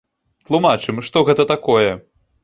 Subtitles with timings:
[0.49, 1.91] Тлумачым, што гэта такое.